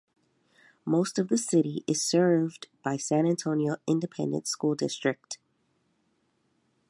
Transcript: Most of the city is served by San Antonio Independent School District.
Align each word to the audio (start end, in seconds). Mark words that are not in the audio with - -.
Most 0.83 1.19
of 1.19 1.27
the 1.29 1.37
city 1.37 1.83
is 1.85 2.03
served 2.03 2.69
by 2.83 2.97
San 2.97 3.27
Antonio 3.27 3.75
Independent 3.85 4.47
School 4.47 4.73
District. 4.73 5.37